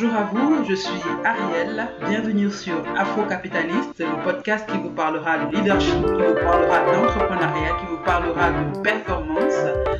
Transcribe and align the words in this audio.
Bonjour 0.00 0.14
à 0.14 0.24
vous, 0.32 0.64
je 0.68 0.74
suis 0.76 1.02
Ariel. 1.24 1.88
Bienvenue 2.08 2.52
sur 2.52 2.84
Afro-Capitaliste, 2.96 3.98
le 3.98 4.22
podcast 4.22 4.64
qui 4.70 4.78
vous 4.78 4.90
parlera 4.90 5.38
de 5.38 5.56
leadership, 5.56 5.90
qui 5.90 6.22
vous 6.22 6.34
parlera 6.34 6.84
d'entrepreneuriat, 6.86 7.76
qui 7.80 7.86
vous 7.86 8.04
parlera 8.04 8.50
de 8.50 8.78
performance. 8.78 9.54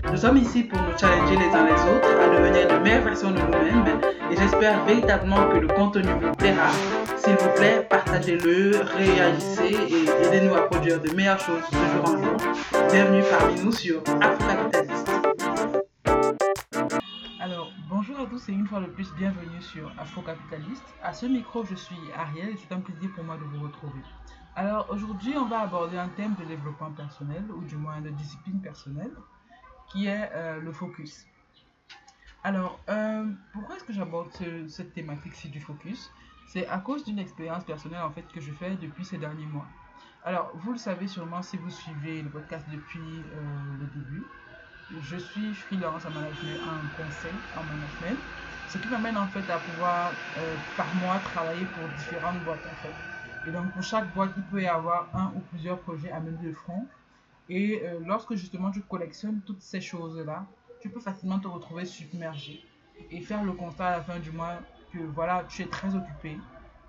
Nous 0.09 0.17
sommes 0.17 0.37
ici 0.37 0.63
pour 0.63 0.81
nous 0.83 0.97
challenger 0.97 1.35
les 1.35 1.53
uns 1.53 1.65
les 1.65 1.73
autres 1.73 2.17
à 2.23 2.29
devenir 2.29 2.69
de 2.69 2.79
meilleures 2.79 3.03
versions 3.03 3.33
de 3.33 3.41
nous-mêmes 3.41 4.01
et 4.31 4.37
j'espère 4.37 4.85
véritablement 4.85 5.49
que 5.49 5.57
le 5.57 5.67
contenu 5.67 6.13
vous 6.23 6.33
plaira. 6.37 6.71
S'il 7.17 7.35
vous 7.35 7.51
plaît, 7.57 7.85
partagez-le, 7.91 8.83
réagissez 8.97 9.77
et 9.91 10.27
aidez-nous 10.27 10.55
à 10.55 10.69
produire 10.69 11.01
de 11.01 11.11
meilleures 11.11 11.41
choses 11.41 11.69
de 11.73 11.97
jour 11.97 12.15
en 12.15 12.23
jour. 12.23 12.37
Bienvenue 12.93 13.25
parmi 13.29 13.61
nous 13.61 13.73
sur 13.73 14.01
Afro-Capitaliste. 14.21 15.18
Tous 18.39 18.51
et 18.51 18.53
une 18.53 18.67
fois 18.67 18.81
de 18.81 18.87
plus, 18.87 19.13
bienvenue 19.15 19.61
sur 19.61 19.91
Afro-Capitaliste. 19.99 20.85
À 21.03 21.13
ce 21.13 21.27
micro, 21.27 21.65
je 21.65 21.75
suis 21.75 21.97
Ariel 22.17 22.51
et 22.51 22.57
c'est 22.57 22.73
un 22.73 22.81
plaisir 22.81 23.11
pour 23.15 23.25
moi 23.25 23.37
de 23.37 23.43
vous 23.43 23.65
retrouver. 23.65 24.01
Alors, 24.55 24.87
aujourd'hui, 24.91 25.37
on 25.37 25.47
va 25.47 25.61
aborder 25.61 25.99
un 25.99 26.09
thème 26.09 26.35
de 26.39 26.45
développement 26.45 26.93
personnel, 26.93 27.45
ou 27.51 27.65
du 27.65 27.77
moins 27.77 28.01
de 28.01 28.11
discipline 28.11 28.61
personnelle, 28.61 29.11
qui 29.91 30.07
est 30.07 30.31
euh, 30.35 30.61
le 30.61 30.71
focus. 30.73 31.27
Alors, 32.45 32.79
euh, 32.89 33.27
pourquoi 33.53 33.77
est-ce 33.77 33.85
que 33.85 33.93
j'aborde 33.93 34.31
cette 34.69 34.93
thématique-ci 34.93 35.49
du 35.49 35.61
focus? 35.61 36.11
C'est 36.47 36.67
à 36.69 36.79
cause 36.79 37.05
d'une 37.05 37.19
expérience 37.19 37.65
personnelle 37.65 38.03
en 38.03 38.11
fait 38.11 38.27
que 38.33 38.41
je 38.41 38.53
fais 38.53 38.77
depuis 38.77 39.05
ces 39.05 39.19
derniers 39.19 39.47
mois. 39.47 39.67
Alors, 40.25 40.53
vous 40.55 40.73
le 40.73 40.79
savez 40.79 41.09
sûrement 41.09 41.43
si 41.43 41.57
vous 41.57 41.71
suivez 41.71 42.23
le 42.23 42.29
podcast 42.29 42.67
depuis 42.71 43.01
euh, 43.01 43.77
le 43.81 43.87
début. 43.87 44.25
Je 44.91 45.17
suis 45.17 45.55
freelance 45.55 46.07
en 46.07 46.11
management, 46.11 46.61
en 46.63 46.89
conseil 46.97 47.35
en 47.55 47.63
management, 47.65 48.19
ce 48.67 48.79
qui 48.79 48.89
m'amène 48.89 49.19
en 49.19 49.29
fait 49.29 49.49
à 49.51 49.59
pouvoir 49.59 50.15
euh, 50.37 50.57
par 50.77 50.95
mois 50.95 51.19
travailler 51.21 51.67
pour 51.67 51.89
différentes 51.91 52.43
boîtes 52.43 52.67
en 52.67 52.75
fait. 52.77 52.95
Et 53.45 53.53
donc 53.53 53.71
pour 53.73 53.83
chaque 53.83 54.13
boîte, 54.15 54.33
il 54.37 54.43
peut 54.45 54.63
y 54.63 54.67
avoir 54.67 55.09
un 55.15 55.33
ou 55.37 55.41
plusieurs 55.41 55.79
projets 55.81 56.11
à 56.11 56.21
mener 56.21 56.49
de 56.49 56.53
front. 56.53 56.87
Et 57.51 57.83
euh, 57.83 58.01
lorsque 58.07 58.35
justement 58.35 58.71
tu 58.71 58.81
collectionnes 58.81 59.43
toutes 59.43 59.61
ces 59.61 59.81
choses-là, 59.81 60.47
tu 60.81 60.89
peux 60.89 61.01
facilement 61.01 61.39
te 61.39 61.49
retrouver 61.49 61.85
submergé 61.85 62.65
et 63.11 63.21
faire 63.21 63.45
le 63.45 63.53
constat 63.53 63.89
à 63.89 63.91
la 63.99 64.03
fin 64.03 64.19
du 64.19 64.31
mois 64.33 64.61
que 64.93 64.99
voilà, 64.99 65.45
tu 65.49 65.63
es 65.63 65.67
très 65.67 65.95
occupé, 65.95 66.39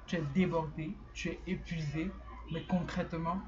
tu 0.05 0.15
es 0.15 0.21
débordé, 0.33 0.95
tu 1.13 1.29
es 1.29 1.39
épuisé, 1.47 2.11
mais 2.52 2.63
concrètement, 2.63 3.41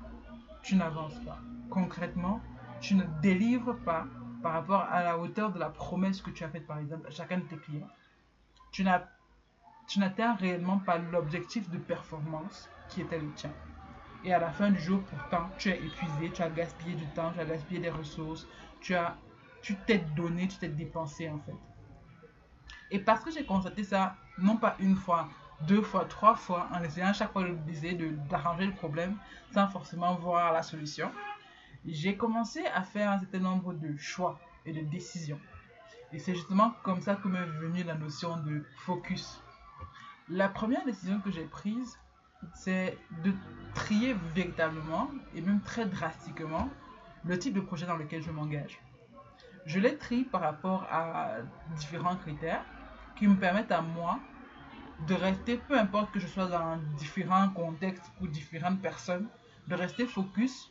tu 0.62 0.76
n'avances 0.76 1.20
pas. 1.26 1.40
Concrètement, 1.70 2.42
tu 2.82 2.96
ne 2.96 3.04
délivres 3.22 3.78
pas 3.86 4.08
par 4.42 4.54
rapport 4.54 4.82
à 4.82 5.04
la 5.04 5.18
hauteur 5.18 5.52
de 5.52 5.60
la 5.60 5.70
promesse 5.70 6.22
que 6.22 6.32
tu 6.32 6.44
as 6.44 6.50
faite 6.50 6.68
par 6.68 6.80
exemple 6.80 7.08
à 7.08 7.12
chacun 7.12 7.38
de 7.38 7.44
tes 7.44 7.58
clients. 7.58 7.90
Tu 8.72 8.84
n'atteins 8.84 10.36
réellement 10.36 10.80
pas 10.80 10.98
l'objectif 10.98 11.70
de 11.70 11.78
performance 11.78 12.70
qui 12.90 13.02
était 13.02 13.20
le 13.20 13.32
tien. 13.34 13.52
Et 14.24 14.34
à 14.34 14.40
la 14.40 14.52
fin 14.52 14.70
du 14.70 14.80
jour, 14.80 15.02
pourtant, 15.04 15.50
tu 15.58 15.70
es 15.70 15.78
épuisé, 15.78 16.32
tu 16.32 16.42
as 16.42 16.50
gaspillé 16.50 16.96
du 16.96 17.06
temps, 17.08 17.32
tu 17.34 17.40
as 17.40 17.46
gaspillé 17.46 17.80
des 17.80 17.90
ressources, 17.90 18.48
tu 18.80 18.96
tu 19.62 19.76
t'es 19.86 20.00
donné, 20.16 20.48
tu 20.48 20.58
t'es 20.58 20.70
dépensé 20.70 21.30
en 21.30 21.40
fait. 21.40 21.56
Et 22.90 23.00
parce 23.00 23.24
que 23.24 23.32
j'ai 23.32 23.46
constaté 23.46 23.84
ça, 23.84 24.16
non 24.38 24.58
pas 24.58 24.76
une 24.80 24.96
fois, 24.96 25.30
deux 25.68 25.82
fois, 25.82 26.06
trois 26.06 26.36
fois, 26.36 26.68
en 26.74 26.84
essayant 26.84 27.10
à 27.10 27.14
chaque 27.14 27.32
fois 27.32 27.48
d'essayer 27.48 27.94
d'arranger 28.30 28.66
le 28.66 28.74
problème 28.74 29.16
sans 29.54 29.68
forcément 29.68 30.16
voir 30.16 30.52
la 30.52 30.64
solution, 30.64 31.12
j'ai 31.86 32.16
commencé 32.16 32.66
à 32.68 32.84
faire 32.84 33.12
un 33.12 33.20
certain 33.20 33.40
nombre 33.40 33.74
de 33.74 33.96
choix 33.98 34.40
et 34.66 34.74
de 34.74 34.82
décisions. 34.82 35.40
Et 36.14 36.20
c'est 36.20 36.36
justement 36.36 36.74
comme 36.84 37.02
ça 37.02 37.16
que 37.16 37.28
m'est 37.28 37.46
venue 37.46 37.84
la 37.84 37.96
notion 37.96 38.38
de 38.38 38.66
focus. 38.78 39.42
La 40.30 40.50
première 40.50 40.86
décision 40.86 41.20
que 41.20 41.32
j'ai 41.32 41.46
prise, 41.46 41.98
c'est 42.54 42.98
de 43.24 43.34
trier 43.74 44.16
véritablement 44.36 45.10
et 45.34 45.42
même 45.42 45.62
très 45.62 45.86
drastiquement 45.86 46.70
le 47.26 47.38
type 47.38 47.54
de 47.54 47.62
projet 47.62 47.86
dans 47.86 47.98
lequel 47.98 48.22
je 48.22 48.32
m'engage. 48.32 48.80
Je 49.66 49.80
l'ai 49.80 49.98
trié 49.98 50.24
par 50.24 50.42
rapport 50.42 50.88
à 50.92 51.36
différents 51.76 52.16
critères 52.16 52.66
qui 53.16 53.28
me 53.28 53.36
permettent 53.36 53.72
à 53.72 53.82
moi 53.82 54.20
de 55.08 55.14
rester, 55.14 55.58
peu 55.58 55.78
importe 55.78 56.12
que 56.12 56.20
je 56.20 56.28
sois 56.28 56.48
dans 56.48 56.78
différents 56.98 57.50
contextes 57.50 58.12
ou 58.20 58.28
différentes 58.28 58.82
personnes, 58.82 59.28
de 59.68 59.76
rester 59.76 60.06
focus 60.06 60.71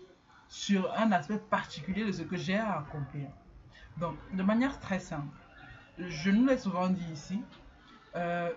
sur 0.51 0.93
un 0.99 1.13
aspect 1.13 1.39
particulier 1.39 2.05
de 2.05 2.11
ce 2.11 2.23
que 2.23 2.37
j'ai 2.37 2.57
à 2.57 2.81
accomplir. 2.81 3.29
Donc, 3.99 4.17
de 4.35 4.43
manière 4.43 4.81
très 4.81 4.99
simple, 4.99 5.39
je 5.97 6.31
nous 6.31 6.45
l'ai 6.45 6.59
souvent 6.59 6.89
dit 6.89 7.13
ici, 7.13 7.41
euh, 8.17 8.51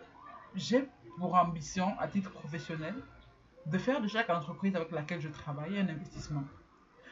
j'ai 0.55 0.89
pour 1.19 1.35
ambition, 1.35 1.93
à 1.99 2.07
titre 2.07 2.31
professionnel, 2.31 2.95
de 3.67 3.77
faire 3.77 4.01
de 4.01 4.07
chaque 4.07 4.31
entreprise 4.31 4.75
avec 4.75 4.91
laquelle 4.91 5.21
je 5.21 5.29
travaille 5.29 5.77
un 5.77 5.87
investissement. 5.87 6.43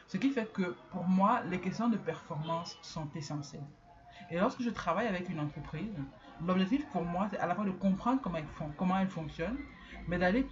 Ce 0.08 0.16
qui 0.16 0.30
fait 0.30 0.52
que 0.52 0.74
pour 0.90 1.04
moi, 1.04 1.42
les 1.48 1.60
questions 1.60 1.88
de 1.88 1.96
performance 1.96 2.76
sont 2.82 3.08
essentielles. 3.14 3.64
Et 4.32 4.38
lorsque 4.38 4.62
je 4.62 4.70
travaille 4.70 5.06
avec 5.06 5.28
une 5.28 5.38
entreprise, 5.38 5.94
l'objectif 6.44 6.84
pour 6.90 7.04
moi, 7.04 7.28
c'est 7.30 7.38
à 7.38 7.46
la 7.46 7.54
fois 7.54 7.64
de 7.64 7.70
comprendre 7.70 8.20
comment 8.20 8.38
elle, 8.38 8.46
font, 8.46 8.72
comment 8.76 8.98
elle 8.98 9.08
fonctionne, 9.08 9.58
mais 10.08 10.18
d'aller 10.18 10.48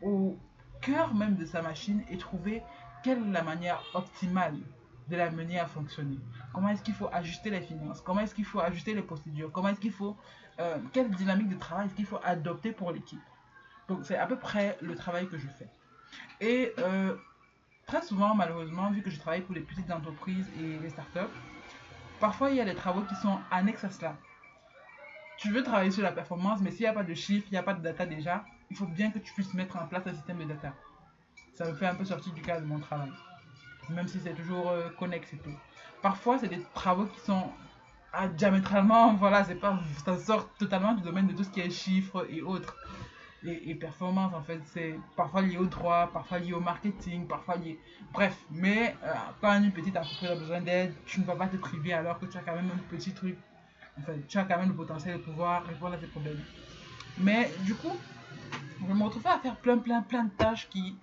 au 0.00 0.38
cœur 0.80 1.14
même 1.14 1.36
de 1.36 1.44
sa 1.44 1.60
machine 1.60 2.02
et 2.08 2.16
trouver 2.16 2.62
quelle 3.02 3.18
est 3.18 3.32
la 3.32 3.42
manière 3.42 3.82
optimale 3.94 4.56
de 5.08 5.16
la 5.16 5.30
mener 5.30 5.58
à 5.58 5.66
fonctionner? 5.66 6.18
Comment 6.52 6.68
est-ce 6.68 6.82
qu'il 6.82 6.94
faut 6.94 7.08
ajuster 7.12 7.50
les 7.50 7.60
finances? 7.60 8.00
Comment 8.00 8.20
est-ce 8.20 8.34
qu'il 8.34 8.44
faut 8.44 8.60
ajuster 8.60 8.94
les 8.94 9.02
procédures? 9.02 9.50
Comment 9.52 9.68
est-ce 9.68 9.80
qu'il 9.80 9.92
faut... 9.92 10.16
Euh, 10.58 10.78
quelle 10.92 11.10
dynamique 11.10 11.48
de 11.48 11.56
travail 11.56 11.86
est-ce 11.86 11.94
qu'il 11.94 12.06
faut 12.06 12.20
adopter 12.22 12.72
pour 12.72 12.92
l'équipe? 12.92 13.20
Donc 13.88 14.00
c'est 14.04 14.16
à 14.16 14.26
peu 14.26 14.36
près 14.36 14.78
le 14.82 14.94
travail 14.94 15.28
que 15.28 15.38
je 15.38 15.48
fais. 15.48 15.68
Et 16.40 16.72
euh, 16.78 17.16
très 17.86 18.02
souvent, 18.02 18.34
malheureusement, 18.34 18.90
vu 18.90 19.02
que 19.02 19.10
je 19.10 19.18
travaille 19.18 19.40
pour 19.40 19.54
les 19.54 19.62
petites 19.62 19.90
entreprises 19.90 20.48
et 20.60 20.78
les 20.78 20.90
startups, 20.90 21.34
parfois 22.20 22.50
il 22.50 22.56
y 22.56 22.60
a 22.60 22.64
des 22.64 22.74
travaux 22.74 23.02
qui 23.02 23.14
sont 23.16 23.38
annexes 23.50 23.84
à 23.84 23.90
cela. 23.90 24.16
Tu 25.38 25.50
veux 25.50 25.62
travailler 25.62 25.90
sur 25.90 26.02
la 26.02 26.12
performance, 26.12 26.60
mais 26.60 26.70
s'il 26.70 26.82
n'y 26.82 26.88
a 26.88 26.92
pas 26.92 27.02
de 27.02 27.14
chiffres, 27.14 27.46
il 27.50 27.52
n'y 27.52 27.58
a 27.58 27.62
pas 27.62 27.74
de 27.74 27.82
data 27.82 28.04
déjà, 28.04 28.44
il 28.70 28.76
faut 28.76 28.86
bien 28.86 29.10
que 29.10 29.18
tu 29.18 29.32
puisses 29.32 29.54
mettre 29.54 29.76
en 29.76 29.86
place 29.86 30.06
un 30.06 30.14
système 30.14 30.38
de 30.38 30.44
data 30.44 30.74
ça 31.54 31.66
me 31.66 31.74
fait 31.74 31.86
un 31.86 31.94
peu 31.94 32.04
sortir 32.04 32.32
du 32.32 32.42
cadre 32.42 32.62
de 32.62 32.66
mon 32.66 32.78
travail. 32.78 33.10
Même 33.88 34.08
si 34.08 34.20
c'est 34.20 34.34
toujours 34.34 34.70
euh, 34.70 34.88
connexe 34.98 35.32
et 35.32 35.38
tout. 35.38 35.54
Parfois, 36.02 36.38
c'est 36.38 36.48
des 36.48 36.62
travaux 36.74 37.06
qui 37.06 37.20
sont 37.20 37.50
ah, 38.12 38.28
diamétralement, 38.28 39.14
voilà, 39.18 39.44
c'est 39.44 39.54
pas, 39.54 39.78
ça 40.04 40.18
sort 40.18 40.48
totalement 40.54 40.94
du 40.94 41.02
domaine 41.02 41.26
de 41.26 41.32
tout 41.32 41.44
ce 41.44 41.50
qui 41.50 41.60
est 41.60 41.70
chiffres 41.70 42.26
et 42.30 42.42
autres. 42.42 42.76
Et, 43.42 43.74
performance, 43.74 44.34
en 44.34 44.42
fait, 44.42 44.60
c'est 44.66 45.00
parfois 45.16 45.40
lié 45.40 45.56
au 45.56 45.64
droit, 45.64 46.10
parfois 46.12 46.38
lié 46.38 46.52
au 46.52 46.60
marketing, 46.60 47.26
parfois 47.26 47.56
lié. 47.56 47.78
Bref, 48.12 48.36
mais 48.50 48.94
euh, 49.02 49.14
quand 49.40 49.54
une 49.62 49.72
petite 49.72 49.96
entreprise 49.96 50.28
a 50.30 50.34
besoin 50.34 50.60
d'aide, 50.60 50.92
tu 51.06 51.20
ne 51.20 51.24
vas 51.24 51.36
pas 51.36 51.46
te 51.46 51.56
priver 51.56 51.94
alors 51.94 52.18
que 52.18 52.26
tu 52.26 52.36
as 52.36 52.42
quand 52.42 52.54
même 52.54 52.70
un 52.70 52.94
petit 52.94 53.12
truc. 53.12 53.38
Enfin, 53.98 54.12
tu 54.28 54.36
as 54.36 54.44
quand 54.44 54.58
même 54.58 54.68
le 54.68 54.74
potentiel 54.74 55.16
de 55.16 55.22
pouvoir 55.22 55.64
répondre 55.64 55.94
à 55.94 55.96
tes 55.96 56.06
problèmes. 56.06 56.40
Mais 57.16 57.50
du 57.60 57.74
coup, 57.74 57.96
je 58.86 58.92
me 58.92 59.02
retrouve 59.02 59.26
à 59.26 59.38
faire 59.38 59.56
plein, 59.56 59.78
plein, 59.78 60.02
plein 60.02 60.24
de 60.24 60.30
tâches 60.30 60.68
qui 60.68 60.98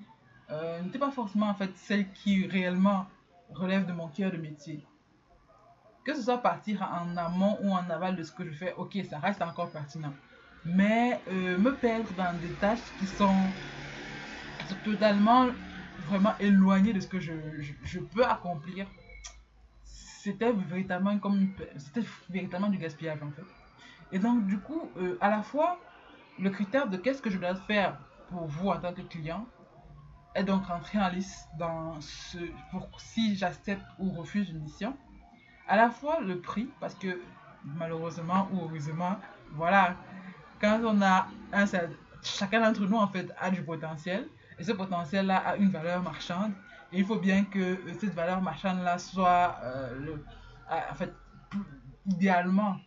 euh, 0.49 0.81
n'était 0.81 0.99
pas 0.99 1.11
forcément 1.11 1.49
en 1.49 1.53
fait 1.53 1.75
celle 1.75 2.09
qui 2.11 2.47
réellement 2.47 3.07
relève 3.53 3.85
de 3.85 3.93
mon 3.93 4.07
cœur 4.07 4.31
de 4.31 4.37
métier. 4.37 4.85
Que 6.05 6.15
ce 6.15 6.21
soit 6.21 6.37
partir 6.37 6.81
en 6.83 7.17
amont 7.17 7.57
ou 7.61 7.71
en 7.71 7.89
aval 7.89 8.15
de 8.15 8.23
ce 8.23 8.31
que 8.31 8.45
je 8.45 8.51
fais, 8.51 8.73
ok, 8.77 8.97
ça 9.09 9.19
reste 9.19 9.41
encore 9.41 9.69
pertinent. 9.69 10.13
Mais 10.63 11.19
euh, 11.29 11.57
me 11.57 11.73
perdre 11.75 12.09
dans 12.13 12.33
des 12.39 12.51
tâches 12.61 12.79
qui 12.99 13.05
sont, 13.05 13.35
totalement 14.83 15.47
vraiment 16.07 16.33
éloignées 16.39 16.93
de 16.93 16.99
ce 16.99 17.07
que 17.07 17.19
je, 17.19 17.33
je, 17.83 17.99
peux 17.99 18.25
accomplir, 18.25 18.85
c'était 19.83 20.51
véritablement 20.51 21.17
comme 21.19 21.53
c'était 21.77 22.05
véritablement 22.29 22.69
du 22.69 22.77
gaspillage 22.77 23.21
en 23.23 23.31
fait. 23.31 23.45
Et 24.11 24.19
donc 24.19 24.45
du 24.45 24.59
coup, 24.59 24.89
euh, 24.97 25.17
à 25.21 25.29
la 25.29 25.41
fois 25.41 25.79
le 26.39 26.49
critère 26.49 26.89
de 26.89 26.97
qu'est-ce 26.97 27.21
que 27.21 27.29
je 27.29 27.37
dois 27.37 27.55
faire 27.55 27.97
pour 28.29 28.45
vous 28.45 28.69
en 28.69 28.79
tant 28.79 28.93
que 28.93 29.01
client 29.01 29.45
est 30.37 30.43
donc 30.43 30.65
rentré 30.67 30.99
en 30.99 31.09
liste 31.09 31.49
dans 31.57 31.99
ce, 31.99 32.37
pour 32.71 32.87
si 32.99 33.35
j'accepte 33.35 33.83
ou 33.99 34.11
refuse 34.11 34.49
une 34.49 34.59
mission. 34.59 34.95
À 35.67 35.75
la 35.75 35.89
fois 35.89 36.19
le 36.21 36.39
prix, 36.39 36.69
parce 36.79 36.95
que 36.95 37.19
malheureusement 37.65 38.47
ou 38.53 38.61
heureusement, 38.61 39.17
voilà, 39.53 39.95
quand 40.61 40.79
on 40.83 41.01
a 41.01 41.27
un 41.51 41.65
chacun 42.21 42.61
d'entre 42.61 42.85
nous 42.85 42.97
en 42.97 43.07
fait 43.07 43.33
a 43.39 43.49
du 43.49 43.63
potentiel 43.63 44.27
et 44.59 44.63
ce 44.63 44.71
potentiel 44.71 45.27
là 45.27 45.37
a 45.37 45.55
une 45.55 45.69
valeur 45.69 46.01
marchande 46.01 46.51
et 46.91 46.99
il 46.99 47.05
faut 47.05 47.19
bien 47.19 47.45
que 47.45 47.59
euh, 47.59 47.93
cette 47.99 48.13
valeur 48.13 48.41
marchande 48.41 48.83
là 48.83 48.97
soit 48.97 49.55
euh, 49.63 49.99
le, 49.99 50.25
en 50.69 50.95
fait 50.95 51.13
idéalement 52.05 52.77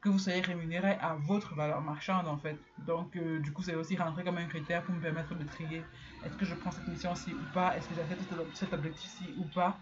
que 0.00 0.08
vous 0.08 0.18
soyez 0.18 0.40
rémunéré 0.40 0.92
à 1.00 1.14
votre 1.14 1.54
valeur 1.54 1.80
marchande 1.82 2.26
en 2.26 2.38
fait. 2.38 2.56
Donc 2.86 3.16
euh, 3.16 3.38
du 3.40 3.52
coup 3.52 3.62
c'est 3.62 3.74
aussi 3.74 3.96
rentré 3.96 4.24
comme 4.24 4.38
un 4.38 4.46
critère 4.46 4.82
pour 4.82 4.94
me 4.94 5.00
permettre 5.00 5.34
de 5.34 5.44
trier 5.44 5.82
est-ce 6.24 6.36
que 6.36 6.44
je 6.44 6.54
prends 6.54 6.70
cette 6.70 6.88
mission-ci 6.88 7.32
ou 7.32 7.54
pas, 7.54 7.76
est-ce 7.76 7.88
que 7.88 7.94
j'accepte 7.94 8.22
cet 8.54 8.72
objectif-ci 8.72 9.34
ou 9.38 9.44
pas. 9.54 9.76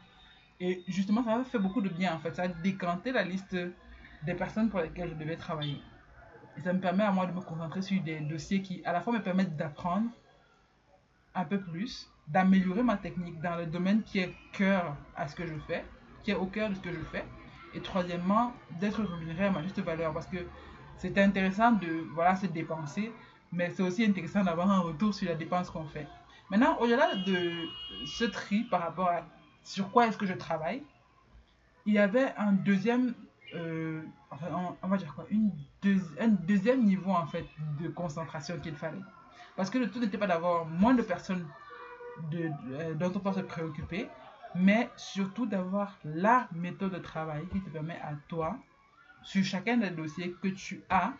Et 0.60 0.82
justement 0.88 1.22
ça 1.22 1.36
m'a 1.36 1.44
fait 1.44 1.58
beaucoup 1.58 1.80
de 1.80 1.88
bien 1.88 2.14
en 2.14 2.18
fait, 2.18 2.34
ça 2.34 2.42
a 2.42 2.48
décanté 2.48 3.12
la 3.12 3.22
liste 3.22 3.56
des 4.24 4.34
personnes 4.34 4.68
pour 4.68 4.80
lesquelles 4.80 5.10
je 5.10 5.14
devais 5.14 5.36
travailler. 5.36 5.80
Et 6.56 6.60
ça 6.60 6.72
me 6.72 6.80
permet 6.80 7.04
à 7.04 7.12
moi 7.12 7.26
de 7.26 7.32
me 7.32 7.40
concentrer 7.40 7.82
sur 7.82 8.02
des 8.02 8.18
dossiers 8.20 8.62
qui 8.62 8.82
à 8.84 8.92
la 8.92 9.00
fois 9.00 9.12
me 9.12 9.22
permettent 9.22 9.56
d'apprendre 9.56 10.10
un 11.34 11.44
peu 11.44 11.60
plus, 11.60 12.10
d'améliorer 12.26 12.82
ma 12.82 12.96
technique 12.96 13.40
dans 13.40 13.56
le 13.56 13.66
domaine 13.66 14.02
qui 14.02 14.18
est 14.18 14.34
cœur 14.52 14.96
à 15.14 15.28
ce 15.28 15.36
que 15.36 15.46
je 15.46 15.54
fais, 15.68 15.84
qui 16.24 16.32
est 16.32 16.34
au 16.34 16.46
cœur 16.46 16.70
de 16.70 16.74
ce 16.74 16.80
que 16.80 16.90
je 16.90 17.00
fais. 17.12 17.24
Et 17.74 17.80
troisièmement, 17.80 18.52
d'être 18.80 19.02
rémunéré 19.02 19.46
à 19.46 19.50
ma 19.50 19.62
juste 19.62 19.80
valeur 19.80 20.12
parce 20.12 20.26
que 20.26 20.38
c'est 20.96 21.16
intéressant 21.18 21.72
de 21.72 22.04
voilà, 22.14 22.34
se 22.36 22.46
dépenser, 22.46 23.12
mais 23.52 23.70
c'est 23.70 23.82
aussi 23.82 24.04
intéressant 24.04 24.44
d'avoir 24.44 24.70
un 24.70 24.80
retour 24.80 25.14
sur 25.14 25.28
la 25.28 25.34
dépense 25.34 25.70
qu'on 25.70 25.84
fait. 25.84 26.06
Maintenant, 26.50 26.78
au-delà 26.80 27.14
de 27.14 27.52
ce 28.06 28.24
tri 28.24 28.64
par 28.64 28.80
rapport 28.80 29.08
à 29.08 29.22
sur 29.62 29.90
quoi 29.90 30.06
est-ce 30.06 30.16
que 30.16 30.26
je 30.26 30.32
travaille, 30.32 30.82
il 31.84 31.94
y 31.94 31.98
avait 31.98 32.32
un 32.36 32.52
deuxième, 32.52 33.14
euh, 33.54 34.02
enfin, 34.30 34.46
on, 34.82 34.88
va 34.88 34.96
dire 34.96 35.14
quoi, 35.14 35.26
une 35.30 35.50
un 36.18 36.28
deuxième 36.28 36.84
niveau 36.84 37.10
en 37.12 37.26
fait 37.26 37.46
de 37.80 37.88
concentration 37.88 38.58
qu'il 38.60 38.74
fallait. 38.74 38.98
Parce 39.56 39.70
que 39.70 39.78
le 39.78 39.90
tout 39.90 40.00
n'était 40.00 40.18
pas 40.18 40.26
d'avoir 40.26 40.66
moins 40.66 40.94
de 40.94 41.02
personnes 41.02 41.46
de, 42.30 42.50
euh, 42.72 42.94
dont 42.94 43.12
on 43.14 43.20
peut 43.20 43.32
se 43.32 43.40
préoccuper, 43.40 44.08
mais 44.54 44.90
surtout 44.96 45.46
d'avoir 45.46 45.98
la 46.04 46.48
méthode 46.52 46.92
de 46.92 46.98
travail 46.98 47.46
qui 47.48 47.60
te 47.60 47.70
permet 47.70 47.98
à 48.00 48.14
toi, 48.28 48.58
sur 49.22 49.44
chacun 49.44 49.76
des 49.76 49.90
dossiers 49.90 50.32
que 50.42 50.48
tu 50.48 50.82
as, 50.90 51.12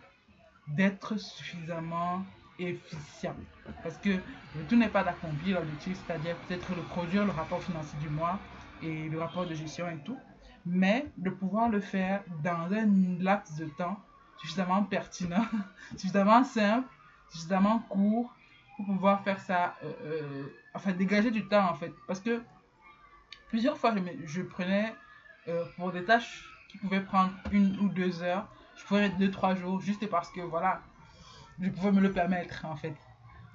d'être 0.67 1.17
suffisamment 1.17 2.25
efficient. 2.57 3.35
Parce 3.83 3.97
que 3.97 4.09
le 4.55 4.65
tout 4.67 4.75
n'est 4.75 4.89
pas 4.89 5.03
d'accomplir 5.03 5.59
l'objectif, 5.59 5.97
c'est-à-dire 5.97 6.37
peut-être 6.41 6.75
de 6.75 6.81
produire 6.81 7.25
le 7.25 7.31
rapport 7.31 7.63
financier 7.63 7.97
du 7.99 8.09
mois 8.09 8.39
et 8.81 9.09
le 9.09 9.19
rapport 9.19 9.45
de 9.45 9.53
gestion 9.53 9.89
et 9.89 9.97
tout, 10.03 10.17
mais 10.65 11.11
de 11.17 11.29
pouvoir 11.29 11.69
le 11.69 11.79
faire 11.79 12.23
dans 12.43 12.71
un 12.73 12.87
laps 13.19 13.57
de 13.57 13.65
temps 13.65 13.97
suffisamment 14.37 14.83
pertinent, 14.83 15.45
suffisamment 15.97 16.43
simple, 16.43 16.87
suffisamment 17.29 17.79
court 17.89 18.33
pour 18.75 18.85
pouvoir 18.85 19.23
faire 19.23 19.39
ça, 19.39 19.75
euh, 19.83 19.93
euh, 20.03 20.43
enfin 20.73 20.93
dégager 20.93 21.31
du 21.31 21.47
temps 21.47 21.69
en 21.69 21.75
fait. 21.75 21.93
Parce 22.07 22.19
que 22.19 22.41
plusieurs 23.49 23.77
fois 23.77 23.93
je, 24.25 24.41
prenais 24.41 24.95
euh, 25.47 25.65
pour 25.75 25.91
des 25.91 26.03
tâches 26.03 26.45
qui 26.69 26.77
pouvaient 26.77 27.03
prendre 27.03 27.31
une 27.51 27.77
ou 27.79 27.89
deux 27.89 28.21
heures, 28.21 28.47
je 28.75 28.85
prenais 28.85 29.09
deux, 29.09 29.31
trois 29.31 29.55
jours 29.55 29.81
juste 29.81 30.07
parce 30.09 30.29
que 30.29 30.41
voilà, 30.41 30.81
je 31.59 31.69
pouvais 31.69 31.91
me 31.91 32.01
le 32.01 32.11
permettre 32.11 32.65
en 32.65 32.75
fait. 32.75 32.95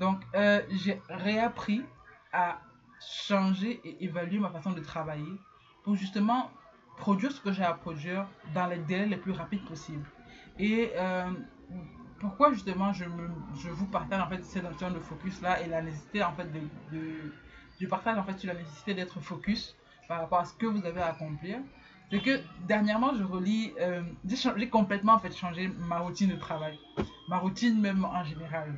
Donc 0.00 0.20
j'ai 0.70 1.00
réappris 1.08 1.82
à 2.32 2.58
changer 3.00 3.80
et 3.84 4.04
évaluer 4.04 4.38
ma 4.38 4.50
façon 4.50 4.72
de 4.72 4.80
travailler 4.80 5.32
pour 5.82 5.94
justement 5.94 6.50
produire 6.96 7.32
ce 7.32 7.40
que 7.40 7.52
j'ai 7.52 7.64
à 7.64 7.74
produire 7.74 8.26
dans 8.54 8.66
les 8.66 8.78
délais 8.78 9.06
les 9.06 9.16
plus 9.16 9.32
rapides 9.32 9.64
possibles. 9.64 10.06
Et 10.58 10.92
euh, 10.96 11.30
pourquoi 12.20 12.52
justement 12.52 12.92
je, 12.92 13.04
me, 13.04 13.28
je 13.56 13.68
vous 13.70 13.86
partage 13.86 14.20
en 14.20 14.28
fait 14.28 14.44
cette 14.44 14.62
notion 14.64 14.90
de 14.90 15.00
focus 15.00 15.40
là 15.42 15.60
et 15.60 15.66
la 15.66 15.82
nécessité 15.82 16.22
en 16.22 16.32
fait 16.32 16.50
de, 16.52 16.60
de 16.96 17.32
je 17.80 17.86
partage 17.86 18.16
en 18.16 18.22
fait 18.22 18.38
sur 18.38 18.52
la 18.52 18.58
nécessité 18.58 18.94
d'être 18.94 19.20
focus? 19.20 19.76
Par 20.08 20.20
rapport 20.20 20.40
à 20.40 20.44
ce 20.44 20.54
que 20.54 20.66
vous 20.66 20.84
avez 20.84 21.00
à 21.00 21.08
accomplir 21.08 21.58
c'est 22.10 22.20
que 22.20 22.40
dernièrement 22.66 23.12
je 23.14 23.24
relis 23.24 23.72
euh, 23.80 24.02
j'ai 24.28 24.68
complètement 24.68 25.14
en 25.14 25.18
fait 25.18 25.34
changé 25.36 25.70
ma 25.88 25.98
routine 25.98 26.30
de 26.30 26.36
travail 26.36 26.78
ma 27.28 27.38
routine 27.38 27.80
même 27.80 28.04
en 28.04 28.24
général 28.24 28.74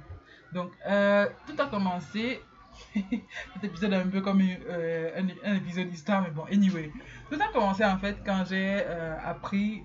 donc 0.53 0.71
euh, 0.87 1.27
tout 1.47 1.61
a 1.61 1.67
commencé 1.67 2.41
cet 2.95 3.65
épisode 3.65 3.93
est 3.93 3.97
un 3.97 4.09
peu 4.09 4.21
comme 4.21 4.43
euh, 4.43 5.23
un, 5.45 5.55
épisode 5.55 5.89
d'histoire, 5.89 6.23
mais 6.23 6.31
bon, 6.31 6.45
anyway. 6.45 6.91
Tout 7.31 7.39
a 7.41 7.53
commencé 7.53 7.85
en 7.85 7.99
fait 7.99 8.17
quand 8.25 8.45
j'ai 8.49 8.83
euh, 8.85 9.17
appris, 9.25 9.83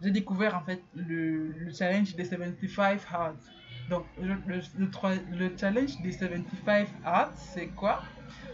j'ai 0.00 0.10
découvert 0.10 0.56
en 0.56 0.60
fait 0.60 0.82
le, 0.94 1.52
le, 1.52 1.72
challenge 1.72 2.14
des 2.16 2.24
75 2.24 3.06
Hearts. 3.12 3.34
Donc, 3.88 4.04
le, 4.20 4.34
le, 4.46 4.60
le, 5.36 5.56
challenge 5.56 6.00
des 6.02 6.12
75 6.12 6.88
Hearts, 7.04 7.32
c'est 7.36 7.68
quoi? 7.68 8.02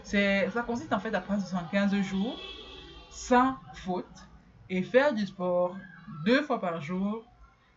Ça 0.05 0.61
consiste 0.65 0.93
en 0.93 0.99
fait 0.99 1.13
à 1.13 1.19
prendre 1.19 1.41
75 1.41 1.95
jours 2.01 2.39
sans 3.09 3.55
faute 3.73 4.05
et 4.69 4.83
faire 4.83 5.13
du 5.13 5.25
sport 5.25 5.75
deux 6.25 6.43
fois 6.43 6.61
par 6.61 6.79
jour, 6.81 7.25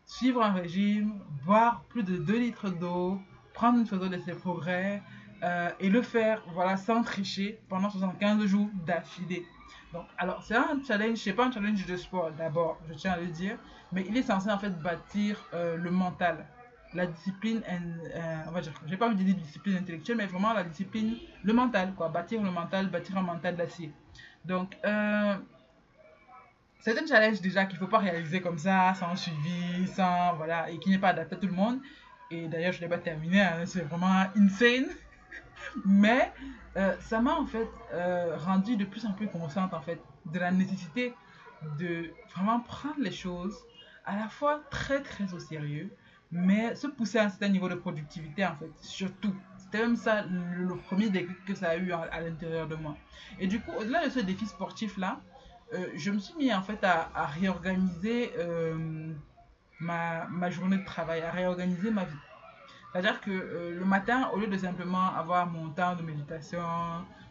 suivre 0.04 0.42
un 0.42 0.52
régime, 0.52 1.20
boire 1.46 1.84
plus 1.88 2.02
de 2.02 2.18
2 2.18 2.38
litres 2.38 2.68
d'eau, 2.68 3.18
prendre 3.54 3.78
une 3.78 3.86
photo 3.86 4.08
de 4.08 4.18
ses 4.18 4.34
progrès 4.34 5.02
euh, 5.42 5.70
et 5.80 5.88
le 5.88 6.02
faire 6.02 6.42
voilà, 6.52 6.76
sans 6.76 7.02
tricher 7.02 7.60
pendant 7.68 7.88
75 7.88 8.44
jours 8.44 8.68
d'affilée. 8.86 9.46
Donc, 9.94 10.04
alors, 10.18 10.42
c'est 10.42 10.56
un 10.56 10.80
challenge, 10.86 11.18
c'est 11.18 11.32
pas 11.32 11.46
un 11.46 11.52
challenge 11.52 11.86
de 11.86 11.96
sport 11.96 12.30
d'abord, 12.32 12.78
je 12.88 12.94
tiens 12.94 13.12
à 13.12 13.18
le 13.18 13.28
dire, 13.28 13.56
mais 13.92 14.04
il 14.06 14.16
est 14.16 14.22
censé 14.22 14.50
en 14.50 14.58
fait 14.58 14.78
bâtir 14.82 15.42
euh, 15.54 15.76
le 15.76 15.90
mental, 15.90 16.46
la 16.94 17.06
discipline, 17.06 17.62
euh, 17.68 18.36
on 18.46 18.50
va 18.50 18.60
dire, 18.60 18.72
j'ai 18.86 18.96
pas 18.96 19.08
envie 19.08 19.24
dire 19.24 19.34
discipline 19.34 19.76
intellectuelle, 19.76 20.16
mais 20.16 20.26
vraiment 20.26 20.52
la 20.52 20.64
discipline, 20.64 21.16
le 21.42 21.52
mental, 21.52 21.94
quoi, 21.94 22.08
bâtir 22.08 22.42
le 22.42 22.50
mental, 22.50 22.88
bâtir 22.88 23.16
un 23.18 23.22
mental 23.22 23.56
d'acier. 23.56 23.92
Donc, 24.44 24.76
c'est 26.80 26.98
un 26.98 27.06
challenge 27.06 27.40
déjà 27.40 27.66
qu'il 27.66 27.78
faut 27.78 27.88
pas 27.88 27.98
réaliser 27.98 28.40
comme 28.40 28.58
ça, 28.58 28.94
sans 28.94 29.14
suivi, 29.16 29.86
sans, 29.88 30.34
voilà, 30.36 30.70
et 30.70 30.78
qui 30.78 30.90
n'est 30.90 30.98
pas 30.98 31.08
adapté 31.08 31.36
à 31.36 31.38
tout 31.38 31.46
le 31.46 31.52
monde. 31.52 31.80
Et 32.30 32.46
d'ailleurs, 32.46 32.72
je 32.72 32.78
ne 32.78 32.82
l'ai 32.82 32.88
pas 32.88 32.98
terminé, 32.98 33.40
hein, 33.40 33.66
c'est 33.66 33.82
vraiment 33.82 34.24
insane. 34.36 34.86
Mais 35.84 36.32
euh, 36.76 36.94
ça 37.00 37.20
m'a 37.20 37.34
en 37.34 37.46
fait 37.46 37.68
euh, 37.92 38.36
rendu 38.36 38.76
de 38.76 38.84
plus 38.84 39.04
en 39.06 39.12
plus 39.12 39.28
consciente 39.28 39.74
en 39.74 39.80
fait 39.80 40.00
de 40.26 40.38
la 40.38 40.52
nécessité 40.52 41.14
de 41.78 42.10
vraiment 42.34 42.60
prendre 42.60 43.00
les 43.00 43.10
choses 43.10 43.56
à 44.04 44.16
la 44.16 44.28
fois 44.28 44.60
très 44.70 45.02
très 45.02 45.34
au 45.34 45.40
sérieux, 45.40 45.90
mais 46.30 46.74
se 46.74 46.86
pousser 46.86 47.18
à 47.18 47.24
un 47.24 47.28
certain 47.28 47.48
niveau 47.48 47.68
de 47.68 47.74
productivité 47.74 48.44
en 48.44 48.56
fait, 48.56 48.70
surtout. 48.80 49.34
C'était 49.58 49.78
même 49.78 49.96
ça 49.96 50.22
le, 50.22 50.74
premier 50.76 51.10
déclic 51.10 51.44
que 51.44 51.54
ça 51.54 51.70
a 51.70 51.76
eu 51.76 51.92
à, 51.92 52.20
l'intérieur 52.20 52.66
de 52.68 52.74
moi. 52.74 52.96
Et 53.38 53.46
du 53.46 53.60
coup, 53.60 53.72
au-delà 53.78 54.06
de 54.06 54.10
ce 54.10 54.20
défi 54.20 54.46
sportif 54.46 54.96
là, 54.96 55.20
euh, 55.74 55.86
je 55.94 56.10
me 56.10 56.18
suis 56.18 56.34
mis 56.36 56.52
en 56.54 56.62
fait 56.62 56.82
à, 56.82 57.26
réorganiser 57.26 58.32
ma, 59.80 60.26
ma, 60.28 60.50
journée 60.50 60.78
de 60.78 60.84
travail, 60.84 61.20
à 61.20 61.30
réorganiser 61.30 61.90
ma 61.90 62.04
vie. 62.04 62.16
C'est-à-dire 62.92 63.20
que 63.20 63.30
euh, 63.30 63.78
le 63.78 63.84
matin, 63.84 64.30
au 64.32 64.38
lieu 64.38 64.46
de 64.46 64.56
simplement 64.56 65.14
avoir 65.14 65.46
mon 65.46 65.68
temps 65.68 65.94
de 65.94 66.02
méditation, 66.02 66.64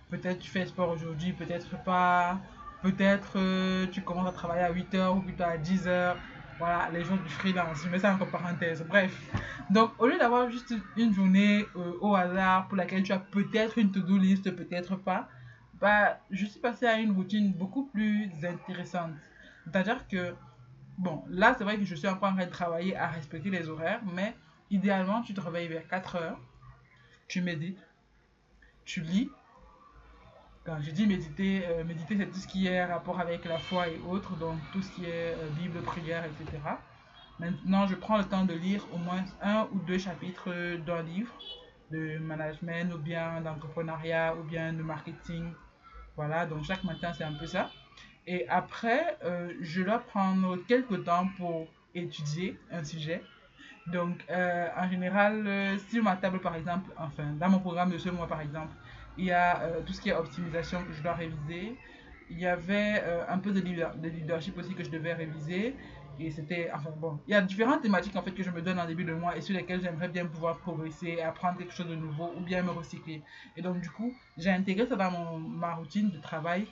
peut-être 0.10 0.40
tu 0.40 0.50
fais 0.50 0.66
sport 0.66 0.90
aujourd'hui, 0.90 1.34
peut-être 1.34 1.84
pas, 1.84 2.40
peut-être 2.84 3.34
euh, 3.38 3.88
tu 3.92 4.02
commences 4.02 4.30
à 4.30 4.32
travailler 4.32 4.64
à 4.64 4.72
8h 4.72 5.18
ou 5.18 5.22
plutôt 5.22 5.44
à 5.44 5.58
10h, 5.58 6.16
voilà, 6.58 6.90
les 6.92 7.04
jours 7.04 7.18
du 7.18 7.30
freelance, 7.30 7.84
je 7.84 7.90
mets 7.90 8.00
ça 8.00 8.14
entre 8.14 8.30
parenthèses, 8.30 8.84
bref. 8.88 9.16
Donc, 9.70 9.92
au 10.00 10.08
lieu 10.08 10.18
d'avoir 10.18 10.50
juste 10.50 10.74
une 10.96 11.14
journée 11.14 11.68
euh, 11.76 11.94
au 12.02 12.16
hasard 12.16 12.68
pour 12.68 12.78
laquelle 12.78 13.04
tu 13.04 13.12
as 13.12 13.20
peut-être 13.20 13.78
une 13.78 13.92
to-do 13.92 14.18
list, 14.18 14.50
peut-être 14.56 14.96
pas, 14.96 15.30
bah, 15.80 16.20
je 16.32 16.46
suis 16.46 16.60
passée 16.60 16.88
à 16.88 17.00
une 17.00 17.12
routine 17.12 17.54
beaucoup 17.54 17.86
plus 17.86 18.32
intéressante. 18.44 19.12
C'est-à-dire 19.66 20.08
que, 20.08 20.34
bon, 20.98 21.24
là, 21.30 21.54
c'est 21.58 21.64
vrai 21.64 21.78
que 21.78 21.86
je 21.86 21.96
suis 21.96 22.08
encore 22.08 22.30
en 22.30 22.36
train 22.36 22.46
de 22.46 22.52
travailler 22.52 22.96
à 22.96 23.08
respecter 23.08 23.50
les 23.50 23.70
horaires, 23.70 24.02
mais 24.14 24.36
idéalement, 24.72 25.22
tu 25.22 25.34
te 25.34 25.42
réveilles 25.42 25.68
vers 25.68 25.88
4 25.88 26.16
heures, 26.16 26.40
tu 27.28 27.42
médites, 27.42 27.86
tu 28.86 29.02
lis. 29.02 29.30
Quand 30.68 30.82
je 30.82 30.92
dis 30.92 31.08
méditer, 31.08 31.66
euh, 31.66 31.86
méditer, 31.86 32.18
c'est 32.18 32.30
tout 32.30 32.40
ce 32.40 32.46
qui 32.46 32.68
est 32.68 32.84
rapport 32.84 33.22
avec 33.22 33.46
la 33.46 33.58
foi 33.58 33.88
et 33.88 33.98
autres, 34.00 34.36
donc 34.36 34.60
tout 34.74 34.82
ce 34.82 34.92
qui 34.92 35.06
est 35.06 35.34
euh, 35.34 35.48
Bible, 35.52 35.82
prière, 35.82 36.26
etc. 36.26 36.62
Maintenant, 37.40 37.88
je 37.88 37.96
prends 37.96 38.18
le 38.18 38.26
temps 38.26 38.44
de 38.44 38.54
lire 38.54 38.86
au 38.94 38.98
moins 38.98 39.24
un 39.42 39.70
ou 39.72 39.80
deux 39.80 39.98
chapitres 39.98 40.76
d'un 40.86 41.04
livre 41.04 41.32
de 41.90 42.18
management 42.18 42.94
ou 42.94 42.98
bien 42.98 43.40
d'entrepreneuriat 43.40 44.36
ou 44.36 44.44
bien 44.44 44.74
de 44.74 44.84
marketing. 44.84 45.54
Voilà, 46.18 46.46
donc 46.46 46.66
chaque 46.66 46.84
matin, 46.84 47.14
c'est 47.14 47.24
un 47.24 47.32
peu 47.32 47.48
ça. 47.48 47.72
Et 48.26 48.46
après, 48.50 49.18
euh, 49.24 49.54
je 49.62 49.84
dois 49.84 50.00
prendre 50.00 50.58
quelques 50.68 51.06
temps 51.06 51.30
pour 51.38 51.66
étudier 51.96 52.60
un 52.72 52.84
sujet 52.84 53.24
donc, 53.88 54.26
euh, 54.30 54.68
en 54.76 54.90
général, 54.90 55.48
euh, 55.48 55.78
sur 55.90 56.04
ma 56.04 56.18
table, 56.18 56.40
par 56.42 56.56
exemple, 56.56 56.92
enfin, 56.98 57.32
dans 57.40 57.50
mon 57.50 57.60
programme 57.60 57.90
de 57.90 57.98
ce 57.98 58.10
mois, 58.10 58.28
par 58.28 58.42
exemple, 58.42 58.76
il 59.18 59.26
y 59.26 59.32
a 59.32 59.62
euh, 59.62 59.82
tout 59.86 59.94
ce 59.94 60.02
qui 60.02 60.10
est 60.10 60.16
optimisation 60.16 60.84
que 60.84 60.94
je 60.94 61.02
dois 61.02 61.14
réviser. 61.14 61.76
Il 62.30 62.40
y 62.40 62.46
avait 62.46 63.02
un 63.30 63.38
peu 63.38 63.54
de, 63.54 63.62
de, 63.62 64.10
leadership 64.10 64.58
aussi 64.58 64.74
que 64.74 64.84
je 64.84 64.90
devais 64.90 65.14
réviser. 65.14 65.78
Et 66.20 66.32
c'était, 66.32 66.70
enfin 66.74 66.90
bon, 66.98 67.20
il 67.28 67.32
y 67.32 67.36
a 67.36 67.42
différentes 67.42 67.82
thématiques 67.84 68.16
en 68.16 68.24
fait 68.24 68.32
que 68.32 68.44
je 68.44 68.50
me 68.50 68.62
donne 68.62 68.80
en 68.80 68.86
début 68.86 69.04
de 69.04 69.14
mois 69.14 69.38
et 69.38 69.42
sur 69.42 69.56
lesquelles 69.56 69.82
j'aimerais 69.82 70.10
bien 70.10 70.26
pouvoir 70.26 70.58
progresser, 70.58 71.22
apprendre 71.22 71.60
quelque 71.60 71.74
chose 71.74 71.88
de 71.88 71.96
nouveau 71.96 72.34
ou 72.36 72.42
bien 72.42 72.64
me 72.64 72.72
recycler. 72.72 73.22
Et 73.56 73.62
donc, 73.62 73.80
du 73.80 73.90
coup, 73.90 74.12
j'ai 74.38 74.50
intégré 74.50 74.88
ça 74.88 74.96
dans 74.96 75.12
mon, 75.12 75.38
ma 75.38 75.76
routine 75.76 76.10
de 76.10 76.18
travail 76.18 76.68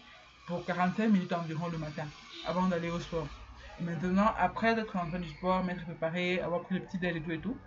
pour 0.48 0.66
45 0.66 1.10
minutes 1.10 1.32
environ 1.32 1.68
le 1.68 1.78
matin 1.78 2.06
avant 2.48 2.68
d'aller 2.68 2.90
au 2.90 3.00
sport. 3.00 3.28
Maintenant, 3.82 4.34
après 4.40 4.80
être 4.80 4.96
en 4.96 5.08
train 5.08 5.20
du 5.20 5.30
sport, 5.30 5.64
m'être 5.64 5.84
préparé, 5.84 6.40
avoir 6.40 6.62
pris 6.62 6.76
le 6.76 6.82
petit 6.82 6.98
déj 6.98 7.18
et 7.18 7.22
tout 7.22 7.32
et 7.32 7.40
tout, 7.40 7.58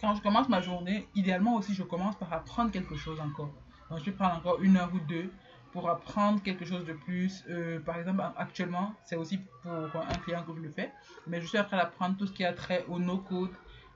quand 0.00 0.14
je 0.14 0.22
commence 0.22 0.48
ma 0.48 0.60
journée, 0.60 1.06
idéalement 1.14 1.56
aussi, 1.56 1.74
je 1.74 1.82
commence 1.82 2.16
par 2.16 2.32
apprendre 2.32 2.70
quelque 2.70 2.96
chose 2.96 3.20
encore. 3.20 3.50
Donc, 3.90 3.98
je 3.98 4.04
vais 4.04 4.12
prendre 4.12 4.36
encore 4.36 4.62
une 4.62 4.76
heure 4.76 4.90
ou 4.94 5.00
deux 5.00 5.30
pour 5.72 5.88
apprendre 5.88 6.42
quelque 6.42 6.64
chose 6.64 6.84
de 6.84 6.92
plus. 6.92 7.44
Euh, 7.48 7.80
par 7.80 7.98
exemple, 7.98 8.22
actuellement, 8.36 8.94
c'est 9.04 9.16
aussi 9.16 9.40
pour 9.62 10.00
un 10.00 10.18
client 10.24 10.42
que 10.44 10.54
je 10.54 10.60
le 10.60 10.70
fais, 10.70 10.92
mais 11.26 11.40
je 11.40 11.46
suis 11.46 11.58
en 11.58 11.64
train 11.64 11.76
d'apprendre 11.76 12.16
tout 12.16 12.26
ce 12.26 12.32
qui 12.32 12.44
a 12.44 12.52
trait 12.52 12.84
au 12.88 12.98
no-code 12.98 13.50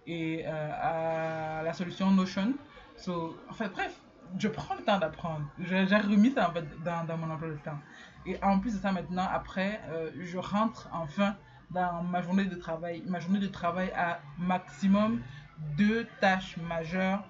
et 0.07 0.45
euh, 0.47 1.61
à 1.61 1.63
la 1.63 1.73
solution 1.73 2.11
Notion. 2.11 2.55
So, 2.97 3.37
enfin, 3.49 3.69
bref, 3.69 4.01
je 4.39 4.49
prends 4.49 4.75
le 4.75 4.83
temps 4.83 4.99
d'apprendre. 4.99 5.47
J'ai 5.59 5.85
remis 5.85 6.31
ça 6.31 6.53
dans, 6.85 7.17
mon 7.17 7.33
emploi 7.33 7.49
de 7.49 7.57
temps. 7.57 7.79
Et 8.27 8.43
en 8.43 8.59
plus 8.59 8.75
de 8.75 8.79
ça, 8.79 8.93
maintenant, 8.93 9.27
après, 9.31 9.81
euh, 9.91 10.11
je 10.21 10.39
rentre 10.39 10.89
enfin 10.93 11.37
dans 11.71 12.03
ma 12.03 12.23
journée 12.23 12.45
de 12.45 12.55
travail. 12.55 13.03
Ma 13.07 13.21
journée 13.21 13.41
de 13.41 13.47
travail 13.47 13.91
a 13.97 14.21
maximum 14.39 15.21
deux 15.77 16.07
tâches 16.21 16.57
majeures. 16.57 17.25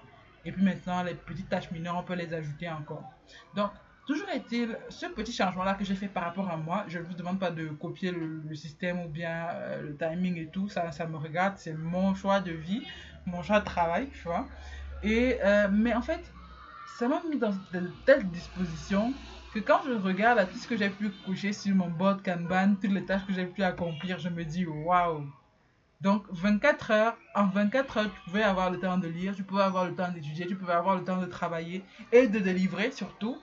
Et 0.44 0.52
puis 0.52 0.62
maintenant, 0.62 1.02
les 1.02 1.14
petites 1.14 1.48
tâches 1.48 1.70
mineures, 1.70 1.96
on 1.96 2.02
peut 2.02 2.14
les 2.14 2.32
ajouter 2.34 2.68
encore. 2.68 3.10
Donc, 3.54 3.70
toujours 4.06 4.28
est-il, 4.28 4.76
ce 4.90 5.06
petit 5.06 5.32
changement-là 5.32 5.74
que 5.74 5.84
j'ai 5.84 5.94
fait 5.94 6.08
par 6.08 6.24
rapport 6.24 6.50
à 6.50 6.56
moi, 6.56 6.84
je 6.88 6.98
ne 6.98 7.04
vous 7.04 7.14
demande 7.14 7.38
pas 7.38 7.50
de 7.50 7.68
copier 7.68 8.12
le, 8.12 8.54
système 8.54 9.00
ou 9.00 9.08
bien 9.08 9.48
euh, 9.52 9.82
le 9.82 9.96
timing 9.96 10.36
et 10.36 10.48
tout, 10.48 10.68
ça, 10.68 10.92
ça 10.92 11.06
me 11.06 11.16
regarde, 11.16 11.54
c'est 11.56 11.72
mon 11.72 12.14
choix 12.14 12.40
de 12.40 12.52
vie, 12.52 12.82
mon 13.26 13.42
choix 13.42 13.60
de 13.60 13.64
travail, 13.64 14.08
tu 14.10 14.22
vois. 14.24 14.46
Et, 15.02 15.38
euh, 15.42 15.68
mais 15.72 15.94
en 15.94 16.02
fait, 16.02 16.32
ça 16.98 17.08
m'a 17.08 17.22
mis 17.28 17.38
dans 17.38 17.50
de 17.72 17.90
telles 18.04 18.28
dispositions 18.30 19.14
que 19.54 19.61
quand 19.61 19.82
je 19.87 19.92
regarde 19.92 20.40
à 20.40 20.46
tout 20.46 20.58
ce 20.58 20.66
que 20.66 20.76
j'ai 20.76 20.90
pu 20.90 21.11
coucher 21.25 21.52
sur 21.52 21.76
mon 21.76 21.88
board 21.88 22.25
Kanban, 22.25 22.75
toutes 22.75 22.90
les 22.90 23.04
tâches 23.04 23.25
que 23.25 23.32
j'ai 23.32 23.46
pu 23.46 23.62
accomplir, 23.62 24.18
je 24.18 24.28
me 24.28 24.44
dis 24.44 24.66
waouh! 24.66 25.25
Donc 26.00 26.25
24 26.32 26.90
heures, 26.90 27.16
en 27.37 27.46
24 27.46 27.96
heures, 27.99 28.12
tu 28.12 28.20
pouvais 28.25 28.42
avoir 28.42 28.73
le 28.73 28.80
temps 28.80 28.99
de 28.99 29.06
lire, 29.06 29.32
tu 29.32 29.44
pouvais 29.44 29.62
avoir 29.62 29.84
le 29.84 29.94
temps 29.94 30.11
d'étudier, 30.11 30.49
tu 30.49 30.56
pouvais 30.56 30.73
avoir 30.73 30.96
le 30.96 31.04
temps 31.04 31.18
de 31.18 31.26
travailler 31.26 31.84
et 32.11 32.26
de 32.26 32.40
délivrer 32.40 32.90
surtout. 32.90 33.38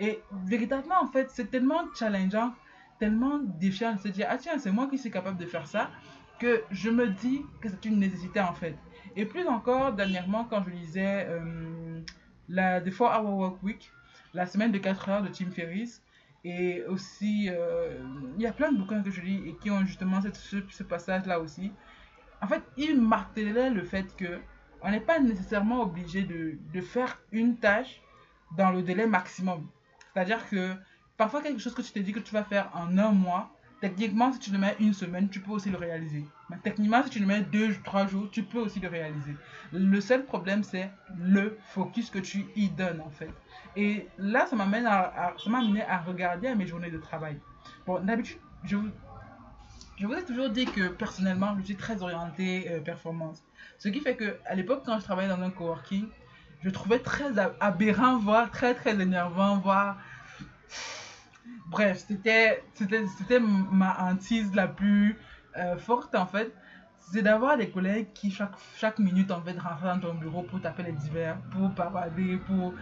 Et 0.00 0.20
véritablement, 0.46 1.02
en 1.02 1.08
fait, 1.08 1.28
c'est 1.30 1.50
tellement 1.50 1.82
challengeant, 1.94 2.54
tellement 2.98 3.38
défiant 3.38 3.94
de 3.96 4.00
se 4.00 4.08
dire, 4.08 4.28
ah 4.30 4.38
tiens, 4.38 4.58
c'est 4.58 4.72
moi 4.72 4.88
qui 4.88 4.96
suis 4.96 5.10
capable 5.10 5.36
de 5.36 5.44
faire 5.44 5.66
ça, 5.66 5.90
que 6.38 6.62
je 6.70 6.88
me 6.88 7.08
dis 7.08 7.42
que 7.60 7.68
c'est 7.68 7.84
une 7.84 7.98
nécessité 7.98 8.40
en 8.40 8.54
fait. 8.54 8.76
Et 9.14 9.26
plus 9.26 9.46
encore, 9.46 9.92
dernièrement, 9.92 10.44
quand 10.44 10.64
je 10.64 10.70
lisais 10.70 11.26
euh, 11.28 12.00
la 12.48 12.80
The 12.80 12.96
4 12.96 13.20
Hour 13.20 13.38
Work 13.38 13.62
Week, 13.62 13.92
la 14.34 14.46
semaine 14.46 14.72
de 14.72 14.78
4 14.78 15.08
heures 15.08 15.22
de 15.22 15.28
Tim 15.28 15.50
Ferriss, 15.50 16.02
et 16.44 16.84
aussi, 16.86 17.48
euh, 17.50 17.98
il 18.36 18.42
y 18.42 18.46
a 18.46 18.52
plein 18.52 18.72
de 18.72 18.78
bouquins 18.78 19.02
que 19.02 19.10
je 19.10 19.20
lis 19.20 19.46
et 19.46 19.54
qui 19.56 19.70
ont 19.70 19.84
justement 19.84 20.22
cette, 20.22 20.36
ce, 20.36 20.82
passage-là 20.82 21.38
aussi. 21.38 21.72
En 22.40 22.46
fait, 22.46 22.62
il 22.78 23.00
martelait 23.00 23.68
le 23.68 23.82
fait 23.82 24.16
que 24.16 24.40
on 24.82 24.90
n'est 24.90 25.00
pas 25.00 25.18
nécessairement 25.20 25.82
obligé 25.82 26.22
de, 26.22 26.56
de 26.72 26.80
faire 26.80 27.20
une 27.32 27.58
tâche 27.58 28.00
dans 28.56 28.70
le 28.70 28.80
délai 28.80 29.06
maximum. 29.06 29.68
C'est-à-dire 30.14 30.48
que 30.48 30.74
parfois 31.18 31.42
quelque 31.42 31.60
chose 31.60 31.74
que 31.74 31.82
tu 31.82 31.92
te 31.92 31.98
dis 31.98 32.12
que 32.12 32.20
tu 32.20 32.32
vas 32.32 32.44
faire 32.44 32.70
en 32.74 32.96
un 32.96 33.12
mois, 33.12 33.54
Techniquement, 33.80 34.30
si 34.32 34.38
tu 34.38 34.50
le 34.50 34.58
mets 34.58 34.76
une 34.78 34.92
semaine, 34.92 35.30
tu 35.30 35.40
peux 35.40 35.52
aussi 35.52 35.70
le 35.70 35.78
réaliser. 35.78 36.26
Mais 36.50 36.58
techniquement, 36.62 37.02
si 37.02 37.10
tu 37.10 37.18
le 37.18 37.26
mets 37.26 37.40
deux, 37.40 37.74
trois 37.82 38.06
jours, 38.06 38.28
tu 38.30 38.42
peux 38.42 38.58
aussi 38.58 38.78
le 38.78 38.88
réaliser. 38.88 39.34
Le 39.72 40.00
seul 40.02 40.24
problème, 40.26 40.62
c'est 40.62 40.90
le 41.18 41.58
focus 41.70 42.10
que 42.10 42.18
tu 42.18 42.46
y 42.56 42.68
donnes, 42.68 43.00
en 43.00 43.10
fait. 43.10 43.30
Et 43.76 44.06
là, 44.18 44.44
ça 44.46 44.54
m'amène 44.54 44.86
à, 44.86 45.34
amené 45.46 45.82
à 45.82 45.98
regarder 45.98 46.48
à 46.48 46.54
mes 46.54 46.66
journées 46.66 46.90
de 46.90 46.98
travail. 46.98 47.38
Bon, 47.86 48.00
d'habitude, 48.00 48.38
je, 48.64 48.76
je 49.96 50.06
vous 50.06 50.14
ai 50.14 50.24
toujours 50.24 50.50
dit 50.50 50.66
que 50.66 50.88
personnellement, 50.88 51.56
je 51.58 51.64
suis 51.64 51.76
très 51.76 52.02
orienté 52.02 52.70
euh, 52.70 52.80
performance. 52.80 53.42
Ce 53.78 53.88
qui 53.88 54.00
fait 54.00 54.16
que 54.16 54.36
à 54.44 54.54
l'époque, 54.54 54.82
quand 54.84 54.98
je 54.98 55.04
travaillais 55.04 55.28
dans 55.28 55.40
un 55.40 55.50
coworking, 55.50 56.06
je 56.62 56.68
trouvais 56.68 56.98
très 56.98 57.38
aberrant, 57.60 58.18
voire 58.18 58.50
très 58.50 58.74
très 58.74 59.00
énervant, 59.00 59.56
voire 59.58 59.96
Bref, 61.70 62.04
c'était 62.08 62.62
ma 63.40 63.96
hantise 64.02 64.54
la 64.54 64.66
plus 64.66 65.16
euh, 65.56 65.76
forte 65.76 66.14
en 66.14 66.26
fait. 66.26 66.52
C'est 66.98 67.22
d'avoir 67.22 67.56
des 67.56 67.70
collègues 67.70 68.08
qui 68.12 68.30
chaque, 68.30 68.54
chaque 68.76 68.98
minute 68.98 69.30
en 69.30 69.40
fait 69.40 69.58
rentraient 69.58 69.94
dans 69.94 70.00
ton 70.00 70.14
bureau 70.14 70.42
pour 70.42 70.60
taper 70.60 70.82
les 70.82 70.92
divers, 70.92 71.38
pour 71.52 71.70
parler, 71.74 72.36
pour 72.46 72.74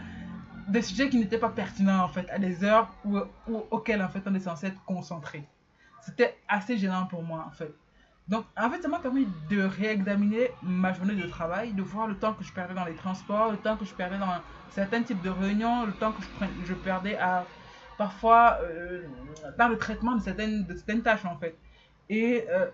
des 0.69 0.83
sujets 0.83 1.09
qui 1.09 1.19
n'étaient 1.19 1.39
pas 1.39 1.51
pertinents 1.51 2.03
en 2.03 2.09
fait, 2.09 2.29
à 2.31 2.39
des 2.39 2.65
heures 2.65 2.91
où, 3.05 3.19
auxquelles 3.71 4.03
en 4.03 4.09
fait 4.09 4.23
on 4.27 4.35
est 4.35 4.41
censé 4.41 4.67
être 4.67 4.85
concentré. 4.85 5.47
C'était 6.03 6.37
assez 6.49 6.77
gênant 6.79 7.07
pour 7.07 7.23
moi 7.23 7.45
en 7.47 7.51
fait. 7.51 7.75
Donc 8.29 8.45
en 8.57 8.71
fait 8.71 8.83
ça 8.83 8.89
m'a 8.89 8.99
permis 8.99 9.27
de 9.49 9.63
réexaminer 9.63 10.51
ma 10.63 10.93
journée 10.93 11.15
de 11.15 11.27
travail, 11.27 11.73
de 11.73 11.83
voir 11.83 12.07
le 12.07 12.15
temps 12.15 12.35
que 12.35 12.45
je 12.45 12.53
perdais 12.53 12.75
dans 12.75 12.85
les 12.85 12.95
transports, 12.95 13.51
le 13.51 13.59
temps 13.59 13.77
que 13.77 13.85
je 13.85 13.95
perdais 13.95 14.19
dans 14.19 14.43
certains 14.71 15.03
types 15.03 15.23
de 15.23 15.31
réunions, 15.31 15.87
le 15.87 15.93
temps 15.93 16.13
que 16.13 16.23
je, 16.23 16.67
je 16.67 16.75
perdais 16.75 17.17
à 17.17 17.45
parfois 17.99 18.59
euh, 18.63 19.03
dans 19.59 19.69
le 19.69 19.77
traitement 19.77 20.15
de 20.15 20.23
certaines, 20.23 20.65
de 20.65 20.75
certaines 20.75 21.03
tâches 21.03 21.25
en 21.25 21.37
fait. 21.37 21.59
Et 22.09 22.45
euh, 22.49 22.67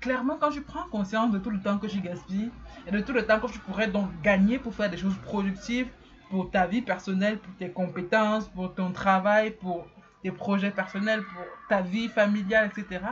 clairement, 0.00 0.36
quand 0.40 0.50
je 0.50 0.60
prends 0.60 0.88
conscience 0.88 1.30
de 1.30 1.38
tout 1.38 1.50
le 1.50 1.60
temps 1.60 1.78
que 1.78 1.86
je 1.86 2.00
gaspille 2.00 2.50
et 2.86 2.90
de 2.90 3.00
tout 3.00 3.12
le 3.12 3.24
temps 3.24 3.38
que 3.38 3.46
je 3.46 3.60
pourrais 3.60 3.86
donc 3.86 4.08
gagner 4.22 4.58
pour 4.58 4.74
faire 4.74 4.90
des 4.90 4.96
choses 4.96 5.16
productives 5.18 5.88
pour 6.30 6.50
ta 6.50 6.66
vie 6.66 6.80
personnelle, 6.80 7.38
pour 7.38 7.54
tes 7.56 7.70
compétences, 7.70 8.48
pour 8.48 8.74
ton 8.74 8.90
travail, 8.90 9.50
pour 9.50 9.86
tes 10.22 10.32
projets 10.32 10.70
personnels, 10.70 11.22
pour 11.22 11.44
ta 11.68 11.82
vie 11.82 12.08
familiale, 12.08 12.70
etc. 12.74 13.04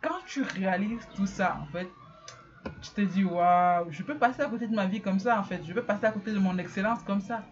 Quand 0.00 0.20
tu 0.26 0.42
réalises 0.42 1.06
tout 1.16 1.26
ça, 1.26 1.58
en 1.60 1.66
fait, 1.72 1.88
tu 2.80 2.90
te 2.90 3.00
dis, 3.00 3.24
waouh, 3.24 3.90
je 3.90 4.02
peux 4.04 4.16
passer 4.16 4.42
à 4.42 4.46
côté 4.46 4.68
de 4.68 4.74
ma 4.74 4.86
vie 4.86 5.00
comme 5.00 5.18
ça, 5.18 5.40
en 5.40 5.42
fait. 5.42 5.60
Je 5.66 5.72
peux 5.72 5.82
passer 5.82 6.04
à 6.06 6.12
côté 6.12 6.32
de 6.32 6.38
mon 6.38 6.56
excellence 6.58 7.02
comme 7.02 7.20
ça. 7.20 7.42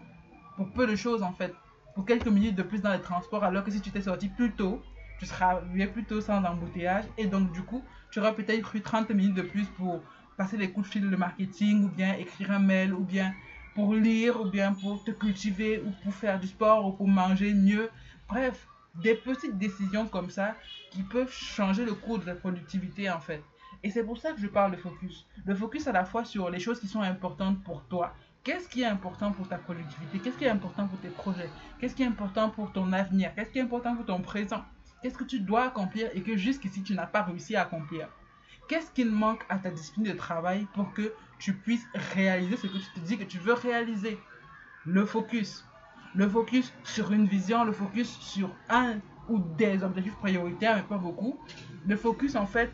Pour 0.55 0.71
peu 0.71 0.87
de 0.87 0.95
choses, 0.95 1.21
en 1.21 1.33
fait 1.33 1.53
pour 1.95 2.05
quelques 2.05 2.27
minutes 2.27 2.55
de 2.55 2.63
plus 2.63 2.81
dans 2.81 2.91
les 2.91 3.01
transports, 3.01 3.43
alors 3.43 3.63
que 3.63 3.71
si 3.71 3.81
tu 3.81 3.89
t'es 3.89 4.01
sorti 4.01 4.27
plus 4.27 4.51
tôt, 4.51 4.81
tu 5.17 5.25
seras 5.25 5.55
arrivé 5.55 5.87
plus 5.87 6.03
tôt 6.03 6.21
sans 6.21 6.43
embouteillage. 6.43 7.05
Et 7.17 7.25
donc, 7.25 7.51
du 7.53 7.61
coup, 7.61 7.81
tu 8.11 8.19
auras 8.19 8.33
peut-être 8.33 8.75
eu 8.75 8.81
30 8.81 9.09
minutes 9.11 9.33
de 9.33 9.41
plus 9.41 9.65
pour 9.77 10.01
passer 10.35 10.57
des 10.57 10.69
coups 10.69 10.87
de 10.87 10.91
fil 10.91 11.09
de 11.09 11.15
marketing, 11.15 11.85
ou 11.85 11.87
bien 11.87 12.13
écrire 12.15 12.51
un 12.51 12.59
mail, 12.59 12.93
ou 12.93 12.99
bien 12.99 13.33
pour 13.73 13.93
lire, 13.93 14.41
ou 14.41 14.45
bien 14.45 14.73
pour 14.73 15.03
te 15.05 15.11
cultiver, 15.11 15.81
ou 15.85 15.91
pour 16.03 16.13
faire 16.13 16.37
du 16.37 16.47
sport, 16.47 16.85
ou 16.85 16.91
pour 16.91 17.07
manger 17.07 17.53
mieux. 17.53 17.89
Bref, 18.27 18.67
des 18.95 19.15
petites 19.15 19.57
décisions 19.57 20.07
comme 20.07 20.29
ça 20.29 20.55
qui 20.91 21.01
peuvent 21.03 21.31
changer 21.31 21.85
le 21.85 21.93
cours 21.93 22.19
de 22.19 22.25
la 22.25 22.35
productivité 22.35 23.09
en 23.09 23.19
fait. 23.19 23.41
Et 23.83 23.89
c'est 23.89 24.03
pour 24.03 24.17
ça 24.17 24.31
que 24.31 24.39
je 24.39 24.47
parle 24.47 24.71
de 24.71 24.77
focus. 24.77 25.25
Le 25.45 25.53
focus 25.53 25.87
à 25.87 25.91
la 25.91 26.05
fois 26.05 26.25
sur 26.25 26.49
les 26.49 26.59
choses 26.59 26.79
qui 26.79 26.87
sont 26.87 27.01
importantes 27.01 27.63
pour 27.63 27.83
toi, 27.83 28.13
Qu'est-ce 28.45 28.69
qui 28.69 28.83
est 28.83 28.85
important 28.85 29.31
pour 29.31 29.47
ta 29.47 29.57
productivité? 29.57 30.19
Qu'est-ce 30.19 30.37
qui 30.37 30.45
est 30.45 30.49
important 30.49 30.87
pour 30.87 30.99
tes 30.99 31.09
projets? 31.09 31.49
Qu'est-ce 31.79 31.95
qui 31.95 32.03
est 32.03 32.05
important 32.05 32.51
pour 32.51 32.71
ton 32.71 32.93
avenir? 32.93 33.33
Qu'est-ce 33.33 33.49
qui 33.49 33.57
est 33.57 33.63
important 33.63 33.95
pour 33.95 34.05
ton 34.05 34.21
présent? 34.21 34.63
Qu'est-ce 35.01 35.17
que 35.17 35.23
tu 35.23 35.39
dois 35.39 35.63
accomplir 35.63 36.11
et 36.13 36.21
que 36.21 36.37
jusqu'ici 36.37 36.83
tu 36.83 36.93
n'as 36.93 37.07
pas 37.07 37.23
réussi 37.23 37.55
à 37.55 37.63
accomplir? 37.63 38.07
Qu'est-ce 38.67 38.91
qu'il 38.91 39.09
manque 39.09 39.43
à 39.49 39.57
ta 39.57 39.71
discipline 39.71 40.03
de 40.03 40.11
travail 40.11 40.67
pour 40.75 40.93
que 40.93 41.11
tu 41.39 41.53
puisses 41.53 41.87
réaliser 42.13 42.55
ce 42.55 42.67
que 42.67 42.77
tu 42.77 42.85
te 42.93 42.99
dis 42.99 43.17
que 43.17 43.23
tu 43.23 43.39
veux 43.39 43.53
réaliser? 43.53 44.19
Le 44.85 45.07
focus. 45.07 45.65
Le 46.13 46.29
focus 46.29 46.71
sur 46.83 47.11
une 47.13 47.25
vision, 47.25 47.63
le 47.63 47.71
focus 47.71 48.15
sur 48.19 48.55
un 48.69 48.99
ou 49.27 49.39
des 49.39 49.81
objectifs 49.81 50.17
prioritaires, 50.17 50.75
mais 50.75 50.83
pas 50.83 50.99
beaucoup. 50.99 51.39
Le 51.87 51.95
focus 51.95 52.35
en 52.35 52.45
fait 52.45 52.71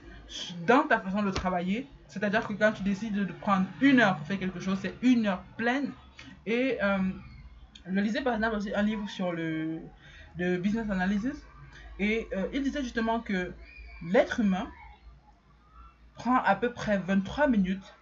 dans 0.68 0.84
ta 0.84 1.00
façon 1.00 1.24
de 1.24 1.32
travailler 1.32 1.88
c'est-à-dire 2.12 2.46
que 2.46 2.54
quand 2.54 2.74
tu 2.74 2.84
décides 2.84 3.14
de 3.14 3.32
prendre 3.32 3.66
une 3.80 4.02
heure 4.02 4.18
pour 4.18 4.28
faire 4.28 4.38
quelque 4.38 4.60
chose, 4.60 4.78
c'est 4.82 4.94
une 5.02 5.28
heure 5.28 5.42
pleine. 5.56 5.92
Et 6.46 6.78
euh, 6.84 6.98
je 7.86 8.00
lisais 8.02 8.22
par 8.22 8.36
exemple 8.36 8.58
aussi 8.58 8.76
un 8.76 8.82
livre 8.82 9.10
sur 9.10 9.32
le, 9.32 9.80
business 10.38 10.90
analysis. 10.90 11.36
Et 12.00 12.28
euh, 12.36 12.48
il 12.54 12.64
disait 12.64 12.84
justement 12.84 13.22
que 13.22 13.54
l'être 14.12 14.42
humain 14.42 14.68
prend 16.16 16.38
à 16.44 16.56
peu 16.56 16.74
près 16.74 16.98
23 16.98 17.48
minutes 17.48 17.96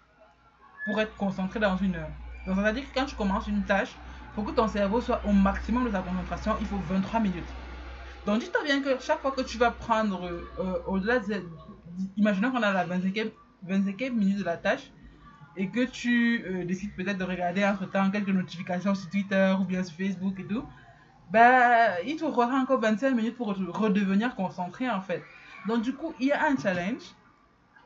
pour 0.85 0.99
être 0.99 1.15
concentré 1.15 1.59
dans 1.59 1.77
une 1.77 1.95
heure. 1.95 2.09
Donc, 2.47 2.55
c'est-à-dire 2.57 2.83
que 2.89 2.99
quand 2.99 3.05
tu 3.05 3.15
commences 3.15 3.47
une 3.47 3.63
tâche, 3.63 3.93
pour 4.33 4.43
que 4.43 4.51
ton 4.51 4.67
cerveau 4.67 5.01
soit 5.01 5.21
au 5.23 5.33
maximum 5.33 5.85
de 5.85 5.91
sa 5.91 6.01
concentration, 6.01 6.55
il 6.59 6.65
faut 6.65 6.79
23 6.89 7.19
minutes. 7.19 7.49
Donc, 8.25 8.39
dis-toi 8.39 8.63
bien 8.63 8.81
que 8.81 8.99
chaque 8.99 9.19
fois 9.19 9.31
que 9.31 9.41
tu 9.41 9.59
vas 9.59 9.69
prendre 9.69 10.25
euh, 10.59 10.81
au-delà 10.87 11.19
de. 11.19 11.43
Imaginons 12.17 12.51
qu'on 12.51 12.63
a 12.63 12.71
la 12.71 12.87
25e 12.87 13.31
25 13.63 14.11
minutes 14.11 14.39
de 14.39 14.43
la 14.43 14.57
tâche 14.57 14.91
et 15.55 15.69
que 15.69 15.85
tu 15.85 16.43
euh, 16.45 16.65
décides 16.65 16.93
peut-être 16.95 17.17
de 17.17 17.23
regarder 17.23 17.65
entre-temps 17.65 18.09
quelques 18.11 18.29
notifications 18.29 18.95
sur 18.95 19.09
Twitter 19.09 19.55
ou 19.59 19.65
bien 19.65 19.83
sur 19.83 19.95
Facebook 19.97 20.39
et 20.39 20.45
tout, 20.45 20.63
bah, 21.31 22.01
il 22.01 22.15
te 22.15 22.21
faudra 22.21 22.55
encore 22.55 22.79
25 22.79 23.11
minutes 23.15 23.35
pour 23.35 23.47
redevenir 23.47 24.35
concentré 24.35 24.89
en 24.89 25.01
fait. 25.01 25.23
Donc 25.67 25.81
du 25.81 25.93
coup, 25.93 26.13
il 26.19 26.27
y 26.27 26.31
a 26.31 26.45
un 26.45 26.57
challenge 26.57 27.03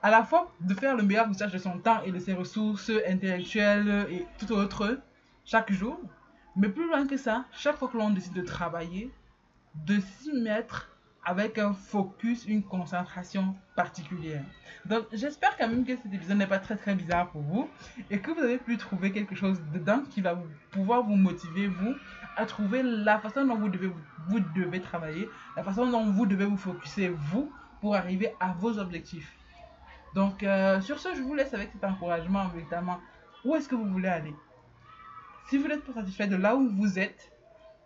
à 0.01 0.11
la 0.11 0.23
fois 0.23 0.51
de 0.59 0.73
faire 0.73 0.95
le 0.95 1.03
meilleur 1.03 1.29
usage 1.29 1.51
de 1.51 1.57
son 1.57 1.79
temps 1.79 2.01
et 2.03 2.11
de 2.11 2.19
ses 2.19 2.33
ressources 2.33 2.91
intellectuelles 3.07 4.07
et 4.11 4.25
tout 4.37 4.51
autre 4.51 4.99
chaque 5.45 5.71
jour, 5.71 5.99
mais 6.55 6.69
plus 6.69 6.87
loin 6.87 7.07
que 7.07 7.17
ça, 7.17 7.45
chaque 7.51 7.77
fois 7.77 7.87
que 7.87 7.97
l'on 7.97 8.09
décide 8.09 8.33
de 8.33 8.41
travailler, 8.41 9.11
de 9.75 9.99
s'y 9.99 10.31
mettre 10.33 10.92
avec 11.25 11.57
un 11.57 11.73
focus, 11.73 12.45
une 12.45 12.63
concentration 12.63 13.55
particulière. 13.75 14.43
Donc 14.85 15.05
j'espère 15.13 15.55
quand 15.57 15.67
même 15.67 15.85
que 15.85 15.95
cet 15.95 16.13
épisode 16.13 16.37
n'est 16.37 16.47
pas 16.47 16.59
très 16.59 16.75
très 16.75 16.95
bizarre 16.95 17.29
pour 17.29 17.41
vous 17.41 17.69
et 18.09 18.19
que 18.19 18.31
vous 18.31 18.41
avez 18.41 18.57
pu 18.57 18.77
trouver 18.77 19.11
quelque 19.11 19.35
chose 19.35 19.61
dedans 19.73 20.03
qui 20.09 20.21
va 20.21 20.37
pouvoir 20.71 21.03
vous 21.03 21.15
motiver, 21.15 21.67
vous, 21.67 21.93
à 22.35 22.45
trouver 22.45 22.83
la 22.83 23.19
façon 23.19 23.45
dont 23.45 23.55
vous 23.55 23.69
devez, 23.69 23.91
vous 24.27 24.39
devez 24.55 24.81
travailler, 24.81 25.29
la 25.55 25.63
façon 25.63 25.89
dont 25.89 26.11
vous 26.11 26.25
devez 26.25 26.45
vous 26.45 26.57
focuser, 26.57 27.09
vous, 27.09 27.51
pour 27.79 27.95
arriver 27.95 28.33
à 28.39 28.53
vos 28.53 28.77
objectifs. 28.77 29.33
Donc 30.15 30.43
euh, 30.43 30.81
sur 30.81 30.99
ce, 30.99 31.15
je 31.15 31.21
vous 31.21 31.33
laisse 31.33 31.53
avec 31.53 31.71
cet 31.71 31.83
encouragement, 31.83 32.49
évidemment. 32.55 32.99
Où 33.45 33.55
est-ce 33.55 33.67
que 33.67 33.75
vous 33.75 33.85
voulez 33.85 34.07
aller? 34.07 34.33
Si 35.49 35.57
vous 35.57 35.67
n'êtes 35.67 35.83
pas 35.83 35.93
satisfait 35.93 36.27
de 36.27 36.35
là 36.35 36.55
où 36.55 36.69
vous 36.69 36.99
êtes, 36.99 37.31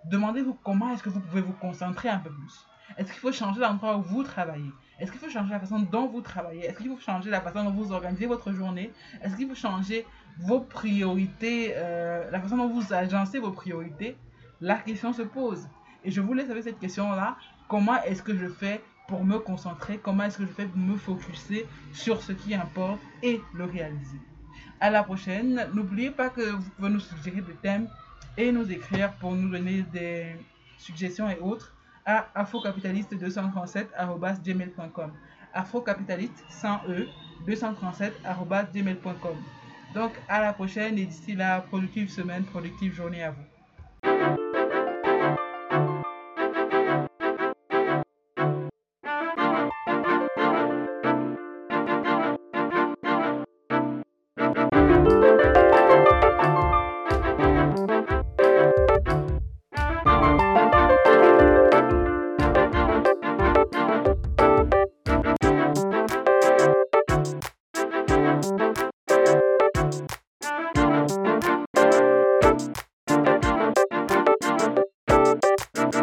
demandez-vous 0.05 0.55
comment 0.63 0.91
est-ce 0.93 1.03
que 1.03 1.09
vous 1.09 1.19
pouvez 1.19 1.41
vous 1.41 1.53
concentrer 1.53 2.09
un 2.09 2.19
peu 2.19 2.29
plus. 2.29 2.65
Est-ce 2.95 3.11
qu'il 3.11 3.19
faut 3.19 3.31
changer 3.31 3.59
l'endroit 3.59 3.97
où 3.97 4.01
vous 4.01 4.23
travaillez? 4.23 4.71
Est-ce 4.99 5.11
qu'il 5.11 5.19
faut 5.19 5.29
changer 5.29 5.51
la 5.51 5.59
façon 5.59 5.79
dont 5.79 6.07
vous 6.07 6.21
travaillez? 6.21 6.65
Est-ce 6.65 6.77
qu'il 6.77 6.89
faut 6.89 6.99
changer 6.99 7.29
la 7.29 7.41
façon 7.41 7.63
dont 7.63 7.71
vous 7.71 7.91
organisez 7.91 8.25
votre 8.25 8.51
journée? 8.51 8.91
Est-ce 9.21 9.35
qu'il 9.35 9.47
faut 9.47 9.55
changer 9.55 10.05
vos 10.39 10.59
priorités, 10.59 11.73
euh, 11.75 12.29
la 12.31 12.39
façon 12.39 12.57
dont 12.57 12.69
vous 12.69 12.93
agencez 12.93 13.39
vos 13.39 13.51
priorités? 13.51 14.15
La 14.61 14.75
question 14.75 15.13
se 15.13 15.21
pose. 15.21 15.67
Et 16.03 16.11
je 16.11 16.21
vous 16.21 16.33
laisse 16.33 16.49
avec 16.49 16.63
cette 16.63 16.79
question-là. 16.79 17.37
Comment 17.67 18.01
est-ce 18.03 18.23
que 18.23 18.35
je 18.35 18.47
fais 18.47 18.81
pour 19.07 19.23
me 19.23 19.37
concentrer? 19.37 19.99
Comment 20.01 20.23
est-ce 20.23 20.37
que 20.37 20.45
je 20.45 20.51
fais 20.51 20.65
pour 20.65 20.79
me 20.79 20.95
focuser 20.95 21.67
sur 21.93 22.21
ce 22.21 22.31
qui 22.31 22.55
importe 22.55 23.01
et 23.21 23.41
le 23.53 23.65
réaliser? 23.65 24.19
À 24.79 24.89
la 24.89 25.03
prochaine. 25.03 25.67
N'oubliez 25.73 26.09
pas 26.09 26.29
que 26.29 26.41
vous 26.41 26.69
pouvez 26.71 26.89
nous 26.89 26.99
suggérer 26.99 27.41
des 27.41 27.53
thèmes 27.53 27.87
et 28.37 28.51
nous 28.51 28.71
écrire 28.71 29.11
pour 29.13 29.33
nous 29.33 29.49
donner 29.49 29.83
des 29.93 30.35
suggestions 30.77 31.29
et 31.29 31.37
autres 31.39 31.73
à 32.07 32.27
afrocapitaliste237.gmail.com 32.35 35.11
afrocapitaliste 35.53 36.43
sans 36.49 36.81
E 36.87 37.07
237.gmail.com 37.45 39.37
Donc 39.93 40.19
à 40.27 40.41
la 40.41 40.53
prochaine 40.53 40.97
et 40.97 41.05
d'ici 41.05 41.35
là, 41.35 41.61
productive 41.61 42.09
semaine, 42.09 42.45
productive 42.45 42.93
journée 42.93 43.21
à 43.23 43.29
vous. 43.31 43.45